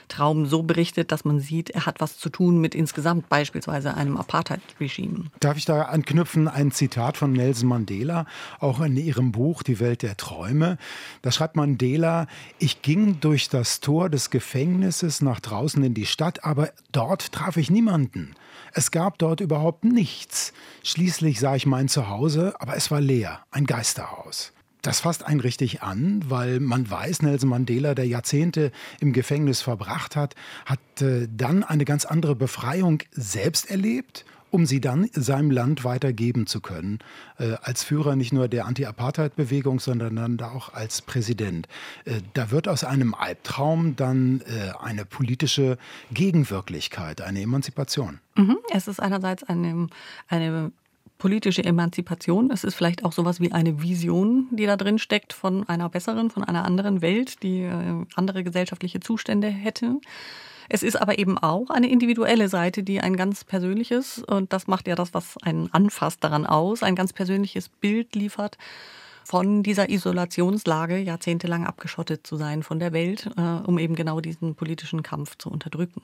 Traum 0.07 0.45
so 0.45 0.63
berichtet, 0.63 1.11
dass 1.11 1.25
man 1.25 1.39
sieht, 1.39 1.69
er 1.69 1.85
hat 1.85 1.99
was 1.99 2.17
zu 2.17 2.29
tun 2.29 2.59
mit 2.59 2.75
insgesamt 2.75 3.29
beispielsweise 3.29 3.93
einem 3.93 4.17
Apartheid-Regime. 4.17 5.25
Darf 5.39 5.57
ich 5.57 5.65
da 5.65 5.83
anknüpfen? 5.83 6.47
Ein 6.47 6.71
Zitat 6.71 7.17
von 7.17 7.33
Nelson 7.33 7.69
Mandela, 7.69 8.25
auch 8.59 8.81
in 8.81 8.97
ihrem 8.97 9.31
Buch 9.31 9.63
Die 9.63 9.79
Welt 9.79 10.01
der 10.01 10.17
Träume. 10.17 10.77
Da 11.21 11.31
schreibt 11.31 11.55
Mandela, 11.55 12.27
ich 12.59 12.81
ging 12.81 13.19
durch 13.19 13.49
das 13.49 13.79
Tor 13.79 14.09
des 14.09 14.29
Gefängnisses 14.29 15.21
nach 15.21 15.39
draußen 15.39 15.83
in 15.83 15.93
die 15.93 16.05
Stadt, 16.05 16.43
aber 16.43 16.71
dort 16.91 17.31
traf 17.31 17.57
ich 17.57 17.69
niemanden. 17.69 18.35
Es 18.73 18.91
gab 18.91 19.17
dort 19.17 19.41
überhaupt 19.41 19.83
nichts. 19.83 20.53
Schließlich 20.83 21.39
sah 21.39 21.55
ich 21.55 21.65
mein 21.65 21.87
Zuhause, 21.87 22.55
aber 22.59 22.75
es 22.75 22.91
war 22.91 23.01
leer, 23.01 23.39
ein 23.51 23.65
Geisterhaus. 23.65 24.53
Das 24.81 24.99
fasst 25.01 25.25
einen 25.25 25.39
richtig 25.39 25.81
an, 25.81 26.23
weil 26.27 26.59
man 26.59 26.89
weiß, 26.89 27.21
Nelson 27.21 27.49
Mandela, 27.49 27.95
der 27.95 28.07
Jahrzehnte 28.07 28.71
im 28.99 29.13
Gefängnis 29.13 29.61
verbracht 29.61 30.15
hat, 30.15 30.35
hat 30.65 30.79
äh, 31.01 31.27
dann 31.35 31.63
eine 31.63 31.85
ganz 31.85 32.05
andere 32.05 32.35
Befreiung 32.35 33.03
selbst 33.11 33.69
erlebt 33.69 34.25
um 34.49 34.65
sie 34.65 34.79
dann 34.79 35.09
seinem 35.11 35.51
Land 35.51 35.83
weitergeben 35.83 36.47
zu 36.47 36.61
können. 36.61 36.99
Äh, 37.37 37.55
als 37.61 37.83
Führer 37.83 38.15
nicht 38.15 38.31
nur 38.31 38.47
der 38.47 38.65
Anti-Apartheid-Bewegung, 38.65 39.81
sondern 39.81 40.15
dann 40.15 40.39
auch 40.39 40.73
als 40.73 41.01
Präsident. 41.01 41.67
Äh, 42.05 42.21
da 42.33 42.49
wird 42.49 42.69
aus 42.69 42.85
einem 42.85 43.13
Albtraum 43.13 43.97
dann 43.97 44.41
eine 44.79 45.03
politische 45.03 45.77
Gegenwirklichkeit, 46.11 47.19
eine 47.19 47.41
Emanzipation. 47.41 48.19
Mhm. 48.35 48.57
Es 48.73 48.87
ist 48.87 49.01
einerseits 49.01 49.43
eine, 49.43 49.87
eine 50.29 50.71
politische 51.17 51.63
Emanzipation. 51.63 52.51
Es 52.51 52.63
ist 52.63 52.75
vielleicht 52.75 53.03
auch 53.03 53.11
sowas 53.11 53.39
wie 53.39 53.51
eine 53.51 53.81
Vision, 53.81 54.47
die 54.51 54.65
da 54.65 54.77
drin 54.77 54.99
steckt 54.99 55.33
von 55.33 55.67
einer 55.67 55.89
besseren, 55.89 56.29
von 56.29 56.43
einer 56.43 56.65
anderen 56.65 57.01
Welt, 57.01 57.43
die 57.43 57.61
äh, 57.61 58.05
andere 58.15 58.43
gesellschaftliche 58.43 58.99
Zustände 58.99 59.47
hätte. 59.47 59.99
Es 60.69 60.83
ist 60.83 61.01
aber 61.01 61.17
eben 61.17 61.37
auch 61.37 61.69
eine 61.69 61.89
individuelle 61.89 62.49
Seite, 62.49 62.83
die 62.83 62.99
ein 62.99 63.15
ganz 63.15 63.43
persönliches, 63.43 64.19
und 64.19 64.51
das 64.51 64.67
macht 64.67 64.87
ja 64.87 64.95
das, 64.95 65.13
was 65.13 65.37
einen 65.41 65.73
anfasst 65.73 66.23
daran 66.23 66.45
aus, 66.45 66.83
ein 66.83 66.95
ganz 66.95 67.13
persönliches 67.13 67.69
Bild 67.69 68.15
liefert 68.15 68.57
von 69.23 69.63
dieser 69.63 69.89
Isolationslage, 69.89 70.97
jahrzehntelang 70.97 71.65
abgeschottet 71.65 72.25
zu 72.25 72.37
sein 72.37 72.63
von 72.63 72.79
der 72.79 72.93
Welt, 72.93 73.29
äh, 73.37 73.41
um 73.41 73.77
eben 73.79 73.95
genau 73.95 74.21
diesen 74.21 74.55
politischen 74.55 75.03
Kampf 75.03 75.37
zu 75.37 75.49
unterdrücken. 75.49 76.01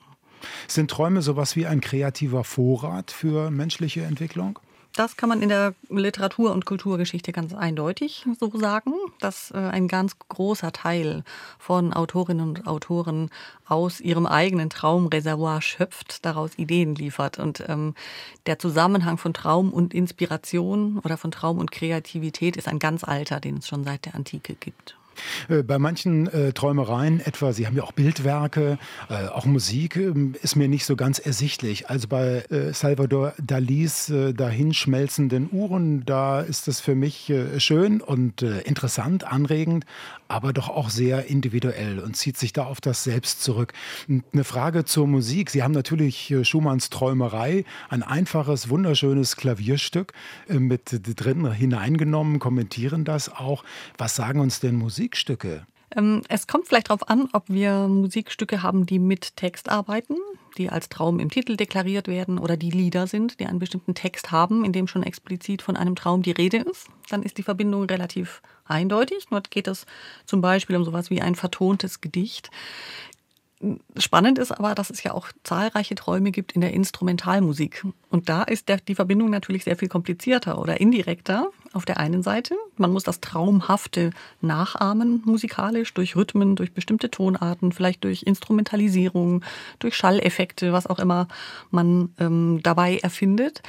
Sind 0.68 0.92
Träume 0.92 1.22
sowas 1.22 1.56
wie 1.56 1.66
ein 1.66 1.80
kreativer 1.80 2.44
Vorrat 2.44 3.12
für 3.12 3.50
menschliche 3.50 4.04
Entwicklung? 4.04 4.60
Das 4.94 5.18
kann 5.18 5.28
man 5.28 5.42
in 5.42 5.50
der 5.50 5.74
Literatur- 5.90 6.52
und 6.52 6.68
Kulturgeschichte 6.68 7.32
ganz 7.32 7.52
eindeutig 7.52 8.26
so 8.40 8.52
sagen, 8.56 8.94
dass 9.20 9.50
äh, 9.50 9.58
ein 9.58 9.88
ganz 9.88 10.20
großer 10.20 10.72
Teil 10.72 11.24
von 11.58 11.94
Autorinnen 11.94 12.48
und 12.48 12.68
Autoren 12.68 13.32
aus 13.66 14.00
ihrem 14.00 14.28
eigenen 14.28 14.70
Traumreservoir 14.70 15.64
schöpft, 15.64 16.24
daraus 16.26 16.60
Ideen 16.60 16.94
liefert. 16.94 17.40
Und 17.40 17.64
ähm, 17.68 17.96
der 18.46 18.60
Zusammenhang 18.60 19.18
von 19.18 19.34
Traum 19.34 19.74
und 19.74 19.96
Inspiration 19.96 21.00
oder 21.00 21.18
von 21.18 21.32
Traum 21.32 21.58
und 21.58 21.72
Kreativität 21.72 22.56
ist 22.56 22.68
ein 22.68 22.78
ganz 22.78 23.04
alter, 23.04 23.40
den 23.40 23.58
es 23.58 23.68
schon 23.68 23.84
seit 23.84 24.06
der 24.06 24.14
Antike 24.14 24.54
gibt. 24.54 24.96
Äh, 25.50 25.64
bei 25.64 25.80
manchen 25.80 26.28
äh, 26.28 26.54
Träumereien, 26.54 27.20
etwa, 27.20 27.54
Sie 27.54 27.68
haben 27.68 27.76
ja 27.76 27.84
auch 27.84 27.92
Bildwerke, 27.92 28.78
äh, 29.10 29.28
auch 29.28 29.46
Musik, 29.46 29.96
äh, 29.96 30.14
ist 30.42 30.56
mir 30.56 30.68
nicht 30.68 30.86
so 30.86 30.96
ganz 30.96 31.20
ersichtlich. 31.20 31.90
Also 31.90 32.08
bei 32.08 32.44
äh, 32.50 32.74
Salvador 32.74 33.34
Dalis 33.42 34.10
äh, 34.10 34.34
dahinschmelzenden 34.34 35.50
Uhren, 35.52 36.06
da 36.06 36.42
ist 36.42 36.68
das 36.68 36.80
für 36.80 36.96
mich 36.96 37.32
schön 37.58 38.02
und 38.02 38.42
interessant, 38.42 39.24
anregend, 39.24 39.86
aber 40.28 40.54
doch 40.54 40.70
auch 40.70 40.90
sehr 40.90 41.26
individuell 41.28 42.00
und 42.00 42.16
zieht 42.16 42.38
sich 42.38 42.54
da 42.54 42.66
auf 42.66 42.82
das 42.82 43.04
Selbst 43.04 43.44
zurück. 43.44 43.74
Eine 44.08 44.44
Frage 44.44 44.86
zur 44.86 45.08
Musik. 45.08 45.50
Sie 45.50 45.64
haben 45.64 45.72
natürlich 45.72 46.34
Schumanns 46.44 46.90
Träumerei, 46.90 47.66
ein 47.90 48.04
einfaches, 48.04 48.70
wunderschönes 48.70 49.36
Klavierstück 49.36 50.14
mit 50.48 51.02
drin 51.16 51.52
hineingenommen, 51.52 52.40
kommentieren 52.40 53.06
das 53.06 53.30
auch. 53.30 53.64
Was 53.98 54.16
sagen 54.16 54.40
uns 54.40 54.60
denn 54.60 54.76
Musik? 54.76 55.03
Musikstücke? 55.04 55.66
Ähm, 55.96 56.22
es 56.30 56.48
kommt 56.48 56.68
vielleicht 56.68 56.90
darauf 56.90 57.10
an, 57.10 57.28
ob 57.34 57.44
wir 57.50 57.88
Musikstücke 57.90 58.64
haben, 58.64 58.86
die 58.86 59.00
mit 59.00 59.36
Text 59.36 59.70
arbeiten, 59.70 60.16
die 60.58 60.70
als 60.70 60.88
Traum 60.88 61.20
im 61.20 61.30
Titel 61.30 61.58
deklariert 61.58 62.08
werden 62.08 62.40
oder 62.40 62.56
die 62.56 62.72
Lieder 62.72 63.06
sind, 63.06 63.40
die 63.42 63.46
einen 63.46 63.60
bestimmten 63.60 63.96
Text 63.96 64.32
haben, 64.32 64.64
in 64.64 64.72
dem 64.72 64.88
schon 64.88 65.04
explizit 65.04 65.62
von 65.62 65.76
einem 65.76 65.96
Traum 65.96 66.22
die 66.22 66.32
Rede 66.32 66.58
ist. 66.58 66.88
Dann 67.10 67.22
ist 67.22 67.38
die 67.38 67.44
Verbindung 67.44 67.84
relativ 67.84 68.42
eindeutig. 68.66 69.28
Dort 69.30 69.52
geht 69.52 69.68
es 69.68 69.86
zum 70.26 70.40
Beispiel 70.40 70.78
um 70.78 70.86
sowas 70.86 71.10
wie 71.10 71.22
ein 71.22 71.36
vertontes 71.36 72.00
Gedicht. 72.00 72.50
Spannend 73.98 74.40
ist 74.40 74.52
aber, 74.52 74.76
dass 74.76 74.90
es 74.90 75.04
ja 75.04 75.14
auch 75.14 75.30
zahlreiche 75.44 75.96
Träume 75.96 76.32
gibt 76.32 76.52
in 76.52 76.62
der 76.62 76.74
Instrumentalmusik. 76.74 77.86
Und 78.10 78.28
da 78.28 78.44
ist 78.44 78.68
der, 78.68 78.78
die 78.78 78.96
Verbindung 78.96 79.30
natürlich 79.30 79.64
sehr 79.64 79.78
viel 79.78 79.88
komplizierter 79.88 80.60
oder 80.60 80.82
indirekter 80.82 81.50
auf 81.72 81.86
der 81.86 81.98
einen 81.98 82.24
Seite. 82.24 82.56
Man 82.78 82.92
muss 82.92 83.04
das 83.04 83.22
Traumhafte 83.22 84.12
nachahmen 84.42 85.22
musikalisch 85.26 85.94
durch 85.94 86.16
Rhythmen, 86.16 86.56
durch 86.56 86.74
bestimmte 86.74 87.10
Tonarten, 87.10 87.72
vielleicht 87.72 88.04
durch 88.04 88.24
Instrumentalisierung, 88.24 89.44
durch 89.80 89.96
Schalleffekte, 89.96 90.74
was 90.74 90.88
auch 90.88 91.00
immer 91.00 91.28
man 91.72 92.14
ähm, 92.20 92.60
dabei 92.64 92.98
erfindet. 92.98 93.62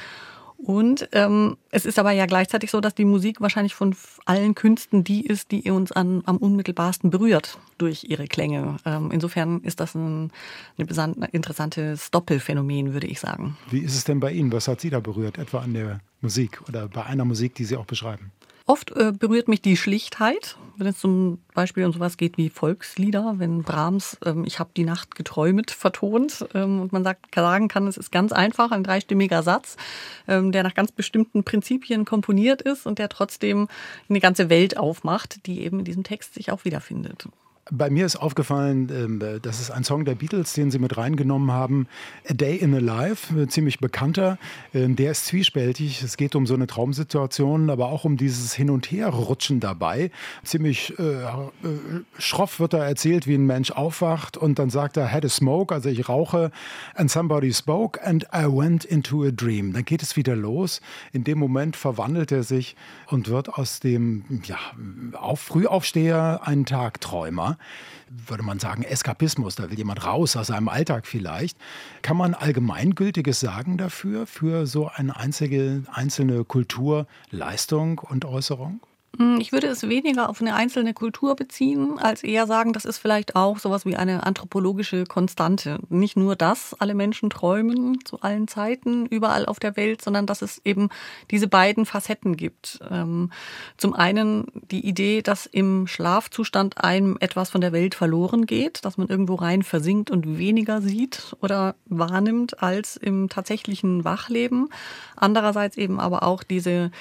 Und 0.57 1.09
ähm, 1.11 1.57
es 1.69 1.85
ist 1.85 1.99
aber 1.99 2.11
ja 2.11 2.25
gleichzeitig 2.25 2.71
so, 2.71 2.81
dass 2.81 2.95
die 2.95 3.05
Musik 3.05 3.41
wahrscheinlich 3.41 3.75
von 3.75 3.95
allen 4.25 4.55
Künsten 4.55 5.03
die 5.03 5.25
ist, 5.25 5.51
die 5.51 5.69
uns 5.69 5.91
an, 5.91 6.23
am 6.25 6.37
unmittelbarsten 6.37 7.09
berührt 7.09 7.59
durch 7.77 8.05
ihre 8.05 8.27
Klänge. 8.27 8.77
Ähm, 8.85 9.11
insofern 9.11 9.61
ist 9.61 9.79
das 9.79 9.95
ein, 9.95 10.31
ein 10.77 11.29
interessantes 11.31 12.09
Doppelphänomen, 12.11 12.93
würde 12.93 13.07
ich 13.07 13.19
sagen. 13.19 13.57
Wie 13.69 13.79
ist 13.79 13.95
es 13.95 14.05
denn 14.05 14.19
bei 14.19 14.31
Ihnen? 14.31 14.51
Was 14.51 14.67
hat 14.67 14.81
Sie 14.81 14.89
da 14.89 14.99
berührt, 14.99 15.37
etwa 15.37 15.59
an 15.59 15.73
der 15.73 15.99
Musik 16.21 16.61
oder 16.67 16.87
bei 16.87 17.03
einer 17.03 17.25
Musik, 17.25 17.55
die 17.55 17.65
Sie 17.65 17.77
auch 17.77 17.85
beschreiben? 17.85 18.31
Oft 18.67 18.91
äh, 18.97 19.11
berührt 19.11 19.47
mich 19.47 19.61
die 19.61 19.77
Schlichtheit, 19.77 20.57
wenn 20.77 20.87
es 20.87 20.97
zum 20.97 21.37
Beispiel 21.53 21.85
um 21.85 21.93
sowas 21.93 22.17
geht 22.17 22.37
wie 22.37 22.49
Volkslieder, 22.49 23.35
wenn 23.37 23.61
Brahms 23.61 24.17
ähm, 24.25 24.43
Ich 24.45 24.57
habe 24.57 24.71
die 24.75 24.83
Nacht 24.83 25.13
geträumet 25.13 25.69
vertont 25.69 26.47
ähm, 26.55 26.81
und 26.81 26.91
man 26.91 27.03
sagt, 27.03 27.33
sagen 27.35 27.67
kann, 27.67 27.85
es 27.85 27.95
ist 27.95 28.11
ganz 28.11 28.31
einfach, 28.31 28.71
ein 28.71 28.83
dreistimmiger 28.83 29.43
Satz, 29.43 29.77
ähm, 30.27 30.51
der 30.51 30.63
nach 30.63 30.73
ganz 30.73 30.91
bestimmten 30.91 31.43
Prinzipien 31.43 32.05
komponiert 32.05 32.63
ist 32.63 32.87
und 32.87 32.97
der 32.97 33.09
trotzdem 33.09 33.67
eine 34.09 34.19
ganze 34.19 34.49
Welt 34.49 34.77
aufmacht, 34.77 35.45
die 35.45 35.61
eben 35.61 35.79
in 35.79 35.85
diesem 35.85 36.03
Text 36.03 36.33
sich 36.33 36.51
auch 36.51 36.65
wiederfindet. 36.65 37.27
Bei 37.71 37.89
mir 37.89 38.05
ist 38.05 38.17
aufgefallen, 38.17 38.91
ähm, 38.91 39.39
das 39.41 39.59
ist 39.59 39.71
ein 39.71 39.83
Song 39.83 40.05
der 40.05 40.13
Beatles, 40.13 40.53
den 40.53 40.69
sie 40.69 40.77
mit 40.77 40.97
reingenommen 40.97 41.51
haben. 41.51 41.87
A 42.29 42.33
Day 42.35 42.57
in 42.57 42.75
a 42.75 42.77
Life, 42.77 43.47
ziemlich 43.47 43.79
bekannter. 43.79 44.37
Ähm, 44.71 44.95
der 44.95 45.09
ist 45.09 45.25
zwiespältig. 45.25 46.03
Es 46.03 46.15
geht 46.15 46.35
um 46.35 46.45
so 46.45 46.53
eine 46.53 46.67
Traumsituation, 46.67 47.71
aber 47.71 47.87
auch 47.87 48.05
um 48.05 48.17
dieses 48.17 48.53
Hin- 48.53 48.69
und 48.69 48.91
Herrutschen 48.91 49.61
dabei. 49.61 50.11
Ziemlich 50.43 50.93
äh, 50.99 51.23
äh, 51.23 51.23
schroff 52.19 52.59
wird 52.59 52.73
da 52.73 52.85
erzählt, 52.85 53.25
wie 53.25 53.33
ein 53.33 53.47
Mensch 53.47 53.71
aufwacht 53.71 54.37
und 54.37 54.59
dann 54.59 54.69
sagt 54.69 54.95
er, 54.95 55.11
had 55.11 55.25
a 55.25 55.29
smoke, 55.29 55.73
also 55.73 55.89
ich 55.89 56.07
rauche, 56.07 56.51
and 56.93 57.09
somebody 57.09 57.51
spoke 57.51 57.99
and 58.05 58.27
I 58.31 58.45
went 58.45 58.85
into 58.85 59.23
a 59.23 59.31
dream. 59.31 59.73
Dann 59.73 59.85
geht 59.85 60.03
es 60.03 60.15
wieder 60.15 60.35
los. 60.35 60.81
In 61.13 61.23
dem 61.23 61.39
Moment 61.39 61.75
verwandelt 61.75 62.31
er 62.31 62.43
sich 62.43 62.75
und 63.07 63.27
wird 63.27 63.49
aus 63.49 63.79
dem 63.79 64.23
ja, 64.43 64.59
auf 65.13 65.39
Frühaufsteher 65.39 66.41
ein 66.43 66.67
Tagträumer 66.67 67.54
würde 68.09 68.43
man 68.43 68.59
sagen, 68.59 68.83
Eskapismus. 68.83 69.55
Da 69.55 69.69
will 69.69 69.77
jemand 69.77 70.05
raus 70.05 70.35
aus 70.35 70.47
seinem 70.47 70.69
Alltag 70.69 71.07
vielleicht. 71.07 71.57
Kann 72.01 72.17
man 72.17 72.33
Allgemeingültiges 72.33 73.39
sagen 73.39 73.77
dafür, 73.77 74.27
für 74.27 74.67
so 74.67 74.87
eine 74.87 75.15
einzige, 75.15 75.83
einzelne 75.91 76.43
Kulturleistung 76.43 77.99
und 77.99 78.25
Äußerung? 78.25 78.81
Hm, 79.17 79.39
ich 79.39 79.51
würde 79.51 79.67
es 79.67 79.87
weniger 79.87 80.29
auf 80.29 80.41
eine 80.41 80.55
einzelne 80.55 80.93
Kultur 80.93 81.35
beziehen, 81.35 81.99
als 81.99 82.23
eher 82.23 82.47
sagen, 82.47 82.73
das 82.73 82.85
ist 82.85 82.97
vielleicht 82.97 83.35
auch 83.35 83.59
sowas 83.59 83.85
wie 83.85 83.95
eine 83.95 84.25
anthropologische 84.25 85.05
Konstante. 85.05 85.79
Nicht 85.89 86.17
nur, 86.17 86.35
dass 86.35 86.73
alle 86.79 86.95
Menschen 86.95 87.29
träumen 87.29 88.03
zu 88.03 88.21
allen 88.21 88.47
Zeiten, 88.47 89.05
überall 89.05 89.45
auf 89.45 89.59
der 89.59 89.77
Welt, 89.77 90.01
sondern 90.01 90.25
dass 90.25 90.41
es 90.41 90.61
eben 90.65 90.89
diese 91.31 91.47
beiden 91.47 91.85
Facetten 91.85 92.35
gibt. 92.35 92.79
Ähm, 92.89 93.31
zum 93.77 93.93
einen 93.93 94.47
die 94.71 94.85
Idee, 94.85 95.21
dass 95.21 95.45
im 95.45 95.87
Schlafzustand 95.87 96.83
einem 96.83 97.17
etwas 97.19 97.49
von 97.49 97.61
der 97.61 97.71
Welt 97.71 97.95
verloren 97.95 98.45
geht, 98.45 98.83
dass 98.83 98.97
man 98.97 99.07
irgendwo 99.07 99.35
rein 99.35 99.63
versinkt 99.63 100.11
und 100.11 100.37
weniger 100.37 100.81
sieht 100.81 101.35
oder 101.41 101.75
wahrnimmt 101.85 102.61
als 102.61 102.97
im 102.97 103.29
tatsächlichen 103.29 104.03
Wachleben. 104.03 104.69
Andererseits 105.15 105.77
eben 105.77 105.99
aber 105.99 106.23
auch 106.23 106.43
diese 106.43 106.91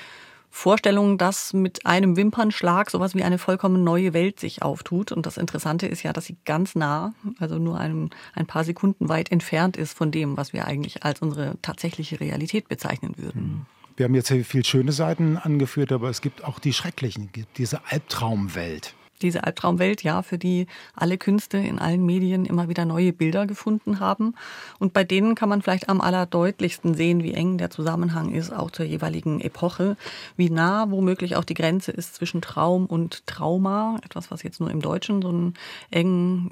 Vorstellung, 0.57 1.19
dass 1.19 1.53
mit 1.53 1.85
einem 1.85 2.17
Wimpernschlag 2.17 2.89
sowas 2.89 3.17
wie 3.17 3.25
eine 3.25 3.39
vollkommen 3.39 3.83
neue 3.83 4.15
Welt 4.15 4.39
sich 4.39 4.63
auftut. 4.63 5.11
Und 5.11 5.27
das 5.27 5.37
Interessante 5.37 5.89
ist 5.89 6.05
ja, 6.05 6.13
dass 6.13 6.27
sie 6.27 6.37
ganz 6.45 6.77
nah, 6.77 7.13
also 7.41 7.59
nur 7.59 7.81
ein, 7.81 8.11
ein 8.35 8.47
paar 8.47 8.63
Sekunden 8.63 9.09
weit 9.09 9.33
entfernt 9.33 9.77
ist 9.77 9.95
von 9.99 10.13
dem, 10.13 10.37
was 10.37 10.53
wir 10.53 10.67
eigentlich 10.69 11.03
als 11.03 11.21
unsere 11.21 11.57
tatsächliche 11.61 12.21
Realität 12.21 12.69
bezeichnen 12.69 13.15
würden. 13.19 13.43
Hm. 13.43 13.67
Wir 13.97 14.05
haben 14.05 14.15
jetzt 14.15 14.29
hier 14.29 14.45
viel 14.45 14.65
schöne 14.65 14.93
Seiten 14.93 15.37
angeführt, 15.37 15.91
aber 15.91 16.09
es 16.09 16.21
gibt 16.21 16.45
auch 16.45 16.61
die 16.61 16.73
schrecklichen, 16.73 17.31
diese 17.57 17.81
Albtraumwelt 17.91 18.95
diese 19.23 19.45
Albtraumwelt, 19.45 20.03
ja, 20.03 20.23
für 20.23 20.39
die 20.39 20.67
alle 20.95 21.19
Künste 21.19 21.59
in 21.59 21.79
allen 21.79 22.05
Medien 22.05 22.45
immer 22.45 22.69
wieder 22.69 22.85
neue 22.85 23.13
Bilder 23.13 23.47
gefunden 23.47 24.01
haben. 24.01 24.35
Und 24.79 24.93
bei 24.93 25.05
denen 25.05 25.35
kann 25.35 25.49
man 25.49 25.63
vielleicht 25.63 25.89
am 25.89 26.01
allerdeutlichsten 26.01 26.95
sehen, 26.95 27.23
wie 27.23 27.35
eng 27.35 27.59
der 27.59 27.71
Zusammenhang 27.71 28.33
ist, 28.33 28.53
auch 28.53 28.71
zur 28.71 28.87
jeweiligen 28.87 29.41
Epoche, 29.41 29.97
wie 30.37 30.51
nah 30.51 30.91
womöglich 30.91 31.37
auch 31.37 31.45
die 31.45 31.55
Grenze 31.55 31.93
ist 31.93 32.15
zwischen 32.15 32.43
Traum 32.43 32.87
und 32.87 33.27
Trauma, 33.27 33.99
etwas, 34.05 34.31
was 34.31 34.43
jetzt 34.43 34.61
nur 34.61 34.71
im 34.71 34.81
Deutschen 34.81 35.23
so 35.23 35.29
einen 35.29 35.55
engen, 35.91 36.51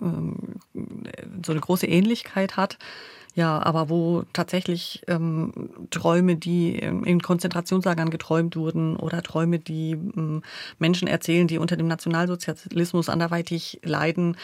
ähm, 0.75 0.97
so 1.45 1.52
eine 1.52 1.61
große 1.61 1.87
Ähnlichkeit 1.87 2.57
hat. 2.57 2.78
Ja, 3.34 3.62
aber 3.62 3.88
wo 3.88 4.24
tatsächlich 4.34 5.02
ähm, 5.08 5.70
Träume, 5.90 6.36
die 6.36 6.76
in 6.76 7.22
Konzentrationslagern 7.22 8.10
geträumt 8.10 8.56
wurden 8.56 8.96
oder 8.96 9.22
Träume, 9.22 9.58
die 9.58 9.92
ähm, 9.92 10.42
Menschen 10.78 11.08
erzählen, 11.08 11.46
die 11.46 11.56
unter 11.56 11.78
dem 11.78 11.88
Nationalsozialismus 11.88 13.08
anderweitig 13.08 13.80
leiden, 13.84 14.36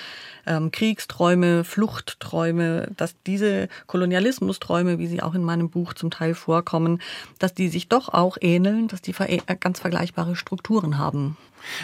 ähm, 0.46 0.70
Kriegsträume, 0.70 1.64
Fluchtträume, 1.64 2.88
dass 2.96 3.14
diese 3.26 3.68
Kolonialismusträume, 3.88 4.98
wie 4.98 5.06
sie 5.06 5.22
auch 5.22 5.34
in 5.34 5.42
meinem 5.42 5.68
Buch 5.68 5.92
zum 5.92 6.10
Teil 6.10 6.34
vorkommen, 6.34 7.02
dass 7.38 7.52
die 7.52 7.68
sich 7.68 7.88
doch 7.88 8.08
auch 8.08 8.38
ähneln, 8.40 8.88
dass 8.88 9.02
die 9.02 9.14
ganz 9.60 9.80
vergleichbare 9.80 10.34
Strukturen 10.34 10.96
haben. 10.96 11.36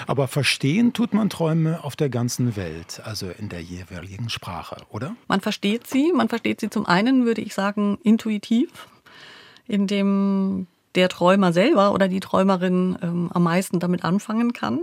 Aber 0.06 0.28
verstehen 0.28 0.92
tut 0.92 1.14
man 1.14 1.30
Träume 1.30 1.82
auf 1.84 1.96
der 1.96 2.08
ganzen 2.08 2.56
Welt, 2.56 3.00
also 3.04 3.30
in 3.38 3.48
der 3.48 3.60
jeweiligen 3.60 4.28
Sprache, 4.28 4.76
oder? 4.90 5.16
Man 5.28 5.40
versteht 5.40 5.86
sie. 5.86 6.12
Man 6.12 6.28
versteht 6.28 6.60
sie 6.60 6.70
zum 6.70 6.86
einen, 6.86 7.24
würde 7.24 7.40
ich 7.40 7.54
sagen, 7.54 7.98
intuitiv, 8.02 8.88
indem 9.66 10.66
der 10.94 11.08
Träumer 11.08 11.52
selber 11.52 11.92
oder 11.92 12.08
die 12.08 12.20
Träumerin 12.20 12.96
ähm, 13.02 13.30
am 13.32 13.42
meisten 13.42 13.80
damit 13.80 14.04
anfangen 14.04 14.52
kann. 14.52 14.80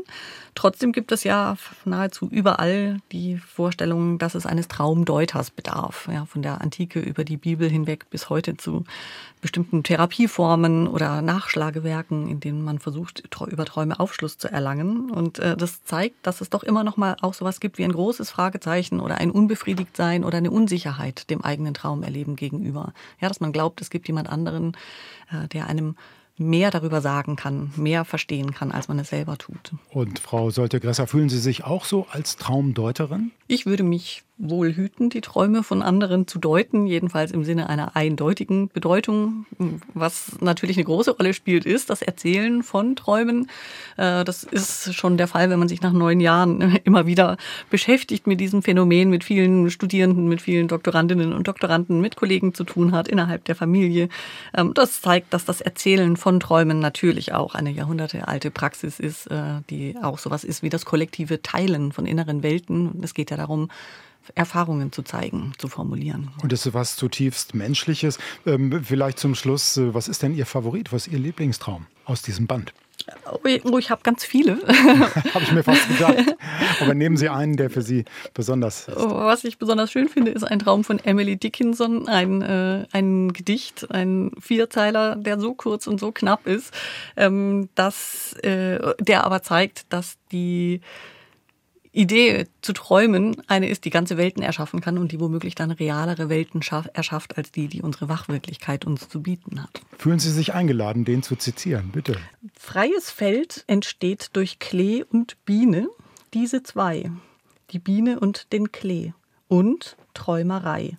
Trotzdem 0.54 0.92
gibt 0.92 1.12
es 1.12 1.24
ja 1.24 1.56
nahezu 1.86 2.28
überall 2.28 2.98
die 3.12 3.38
Vorstellung, 3.38 4.20
dass 4.20 4.36
es 4.36 4.46
eines 4.46 4.68
Traumdeuters 4.68 5.50
bedarf. 5.50 6.10
Ja, 6.12 6.26
von 6.26 6.42
der 6.42 6.60
Antike 6.62 7.00
über 7.00 7.24
die 7.24 7.38
Bibel 7.38 7.70
hinweg 7.70 8.10
bis 8.10 8.30
heute 8.30 8.58
zu 8.58 8.84
bestimmten 9.40 9.84
Therapieformen 9.84 10.88
oder 10.88 11.22
Nachschlagewerken, 11.22 12.28
in 12.28 12.42
denen 12.42 12.64
man 12.64 12.80
versucht, 12.80 13.24
über 13.48 13.66
Träume 13.66 14.00
Aufschluss 14.00 14.38
zu 14.38 14.52
erlangen. 14.52 15.10
Und 15.10 15.40
äh, 15.40 15.56
das 15.56 15.84
zeigt, 15.86 16.28
dass 16.28 16.42
es 16.42 16.50
doch 16.50 16.64
immer 16.64 16.84
noch 16.84 16.98
mal 16.98 17.16
auch 17.22 17.34
sowas 17.34 17.60
gibt 17.60 17.78
wie 17.78 17.86
ein 17.86 17.94
großes 17.94 18.30
Fragezeichen 18.30 19.00
oder 19.00 19.18
ein 19.18 19.32
Unbefriedigtsein 19.32 20.24
oder 20.26 20.38
eine 20.38 20.52
Unsicherheit 20.52 21.30
dem 21.30 21.44
eigenen 21.44 21.74
Traumerleben 21.74 22.36
gegenüber. 22.36 22.94
Ja, 23.22 23.30
dass 23.30 23.40
man 23.40 23.54
glaubt, 23.54 23.80
es 23.82 23.90
gibt 23.90 24.08
jemand 24.08 24.30
anderen, 24.30 24.76
äh, 25.32 25.48
der 25.48 25.68
einem 25.68 25.96
mehr 26.38 26.72
darüber 26.72 27.02
sagen 27.02 27.36
kann, 27.36 27.72
mehr 27.76 28.06
verstehen 28.06 28.54
kann, 28.54 28.72
als 28.72 28.88
man 28.88 29.00
es 29.00 29.10
selber 29.10 29.38
tut. 29.38 29.74
Und 29.90 30.20
Frau 30.20 30.50
Solte-Gresser, 30.50 31.08
fühlen 31.08 31.30
Sie 31.30 31.40
sich 31.40 31.64
auch 31.64 31.86
so 31.86 32.08
als 32.12 32.38
Traumdeuterin? 32.38 33.32
Ich 33.48 33.66
würde 33.66 33.84
mich 33.84 34.24
wohl 34.42 34.74
hüten, 34.74 35.10
die 35.10 35.22
Träume 35.22 35.64
von 35.64 35.82
anderen 35.82 36.28
zu 36.28 36.40
deuten, 36.40 36.88
jedenfalls 36.88 37.32
im 37.32 37.44
Sinne 37.44 37.70
einer 37.70 37.96
eindeutigen 37.96 38.70
Bedeutung. 38.70 39.46
Was 39.94 40.38
natürlich 40.42 40.78
eine 40.78 40.86
große 40.86 41.12
Rolle 41.12 41.34
spielt, 41.34 41.66
ist 41.66 41.90
das 41.90 42.02
Erzählen 42.02 42.64
von 42.64 42.96
Träumen. 42.96 43.50
Äh, 43.98 44.24
das 44.24 44.44
ist 44.44 44.94
schon 44.96 45.18
der 45.18 45.28
Fall, 45.28 45.50
wenn 45.50 45.60
man 45.60 45.68
sich 45.68 45.82
nach 45.82 45.94
neun 45.94 46.20
Jahren 46.20 46.76
immer 46.84 47.06
wieder 47.06 47.38
beschäftigt 47.70 48.26
mit 48.26 48.40
diesem 48.40 48.64
Phänomen, 48.64 49.10
mit 49.10 49.24
vielen 49.24 49.70
Studierenden, 49.70 50.28
mit 50.28 50.42
vielen 50.42 50.68
Doktorandinnen 50.68 51.34
und 51.34 51.48
Doktoranden, 51.48 52.02
mit 52.02 52.16
Kollegen 52.16 52.54
zu 52.54 52.64
tun 52.64 52.92
hat 52.92 53.08
innerhalb 53.08 53.46
der 53.46 53.56
Familie. 53.56 54.10
Ähm, 54.56 54.74
das 54.74 55.02
zeigt, 55.02 55.34
dass 55.34 55.46
das 55.46 55.62
Erzählen 55.62 56.18
von 56.18 56.40
Träumen 56.40 56.80
natürlich 56.80 57.34
auch 57.34 57.54
eine 57.54 57.70
jahrhundertealte 57.70 58.50
Praxis 58.50 59.00
ist, 59.00 59.28
äh, 59.28 59.62
die 59.70 59.96
auch 60.02 60.18
sowas 60.18 60.44
ist 60.44 60.64
wie 60.64 60.70
das 60.70 60.86
kollektive 60.86 61.42
Teilen 61.44 61.92
von 61.92 62.06
inneren 62.08 62.42
Welten. 62.42 63.00
Es 63.04 63.14
geht 63.14 63.30
ja 63.30 63.38
darum, 63.38 63.70
Erfahrungen 64.36 64.92
zu 64.92 65.04
zeigen, 65.04 65.54
zu 65.58 65.68
formulieren. 65.68 66.32
Und 66.42 66.52
das 66.52 66.66
ist 66.66 66.74
was 66.74 66.96
zutiefst 66.96 67.54
Menschliches. 67.54 68.20
Ähm, 68.46 68.84
vielleicht 68.84 69.20
zum 69.20 69.36
Schluss, 69.36 69.78
äh, 69.78 69.94
was 69.94 70.08
ist 70.08 70.24
denn 70.24 70.36
Ihr 70.36 70.46
Favorit, 70.46 70.92
was 70.92 71.08
ist 71.08 71.14
Ihr 71.14 71.20
Lieblingstraum 71.20 71.88
aus 72.06 72.22
diesem 72.22 72.48
Band? 72.48 72.74
Oh, 73.64 73.78
ich 73.78 73.90
habe 73.90 74.02
ganz 74.04 74.24
viele. 74.24 74.58
habe 75.34 75.44
ich 75.44 75.52
mir 75.52 75.64
fast 75.64 75.88
gedacht. 75.88 76.36
Aber 76.82 76.94
nehmen 76.94 77.18
Sie 77.18 77.30
einen, 77.30 77.58
der 77.58 77.70
für 77.70 77.82
Sie 77.82 78.06
besonders 78.34 78.88
ist. 78.88 78.96
Was 78.96 79.44
ich 79.44 79.58
besonders 79.58 79.92
schön 79.92 80.08
finde, 80.08 80.32
ist 80.32 80.44
ein 80.44 80.60
Traum 80.60 80.84
von 80.84 81.00
Emily 81.00 81.38
Dickinson, 81.38 82.08
ein, 82.08 82.42
äh, 82.42 82.86
ein 82.92 83.34
Gedicht, 83.34 83.90
ein 83.92 84.32
Vierzeiler, 84.40 85.16
der 85.16 85.40
so 85.40 85.54
kurz 85.54 85.88
und 85.88 86.00
so 86.00 86.12
knapp 86.12 86.46
ist, 86.46 86.74
ähm, 87.18 87.70
dass, 87.76 88.34
äh, 88.44 88.80
der 89.00 89.24
aber 89.26 89.42
zeigt, 89.42 89.92
dass 89.92 90.18
die 90.32 90.82
Idee 91.94 92.48
zu 92.62 92.72
träumen 92.72 93.42
eine 93.48 93.68
ist, 93.68 93.84
die 93.84 93.90
ganze 93.90 94.16
Welten 94.16 94.42
erschaffen 94.42 94.80
kann 94.80 94.98
und 94.98 95.12
die 95.12 95.20
womöglich 95.20 95.56
dann 95.56 95.72
realere 95.72 96.30
Welten 96.30 96.62
erschafft 96.94 97.38
als 97.38 97.52
die, 97.52 97.68
die 97.68 97.82
unsere 97.82 98.08
Wachwirklichkeit 98.08 98.86
uns 98.86 99.10
zu 99.10 99.22
bieten 99.22 99.62
hat. 99.62 99.82
Fühlen 99.98 100.20
Sie 100.20 100.32
sich 100.32 100.54
eingeladen, 100.54 101.04
den 101.04 101.22
zu 101.22 101.36
zitieren, 101.36 101.92
bitte. 101.92 102.18
Freies 102.58 103.12
Feld 103.12 103.66
entsteht 103.68 104.30
durch 104.34 104.60
Klee 104.60 105.04
und 105.04 105.44
Biene, 105.44 105.90
diese 106.34 106.64
zwei, 106.64 107.12
die 107.72 107.80
Biene 107.80 108.20
und 108.20 108.54
den 108.54 108.72
Klee 108.72 109.12
und 109.50 109.98
Träumerei. 110.14 110.98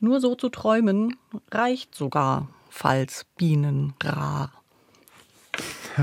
Nur 0.00 0.20
so 0.20 0.34
zu 0.34 0.50
träumen 0.50 1.16
reicht 1.50 1.94
sogar, 1.94 2.48
falls 2.68 3.24
Bienen 3.36 3.94
rar. 4.02 4.52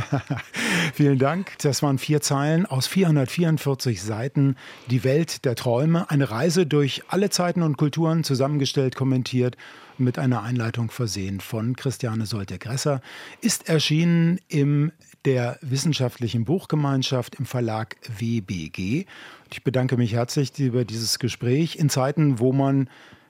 Vielen 0.93 1.19
Dank. 1.19 1.57
Das 1.59 1.83
waren 1.83 1.97
vier 1.97 2.21
Zeilen 2.21 2.65
aus 2.65 2.87
444 2.87 4.01
Seiten. 4.01 4.55
Die 4.89 5.03
Welt 5.03 5.45
der 5.45 5.55
Träume. 5.55 6.09
Eine 6.09 6.31
Reise 6.31 6.65
durch 6.65 7.03
alle 7.07 7.29
Zeiten 7.29 7.61
und 7.61 7.77
Kulturen 7.77 8.23
zusammengestellt, 8.23 8.95
kommentiert 8.95 9.57
mit 9.97 10.19
einer 10.19 10.43
Einleitung 10.43 10.91
versehen 10.91 11.39
von 11.39 11.75
Christiane 11.75 12.25
Solte-Gresser. 12.25 13.01
Ist 13.41 13.69
erschienen 13.69 14.39
im 14.47 14.91
der 15.23 15.57
Wissenschaftlichen 15.61 16.45
Buchgemeinschaft 16.45 17.35
im 17.35 17.45
Verlag 17.45 17.95
WBG. 18.17 19.05
Ich 19.51 19.63
bedanke 19.63 19.97
mich 19.97 20.13
herzlich 20.13 20.57
über 20.59 20.85
dieses 20.85 21.17
Gespräch 21.17 21.77
in 21.77 21.89
Zeiten, 21.89 22.39
wo 22.39 22.53
man 22.53 22.89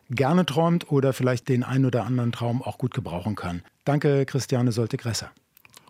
gerne 0.10 0.46
träumt 0.46 0.92
oder 0.92 1.14
vielleicht 1.14 1.48
den 1.48 1.64
einen 1.64 1.86
oder 1.86 2.06
anderen 2.06 2.32
Traum 2.32 2.62
auch 2.62 2.78
gut 2.78 2.94
gebrauchen 2.94 3.36
kann. 3.36 3.62
Danke, 3.86 4.26
Christiane 4.26 4.72
Solte-Gresser. 4.72 5.32